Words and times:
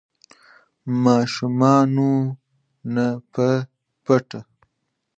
ماشومانو 1.03 2.11
نه 2.95 3.07
په 3.33 3.47
پټه 4.03 4.41